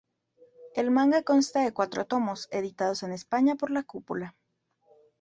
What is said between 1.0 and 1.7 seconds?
consta